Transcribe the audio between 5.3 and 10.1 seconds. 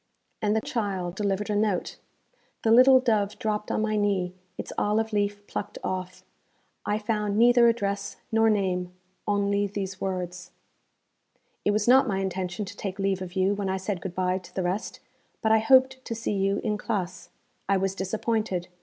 plucked off. I found neither address nor name, only these